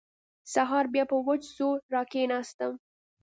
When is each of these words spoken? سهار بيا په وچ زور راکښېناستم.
سهار 0.53 0.85
بيا 0.93 1.03
په 1.11 1.17
وچ 1.27 1.41
زور 1.57 1.77
راکښېناستم. 1.93 2.73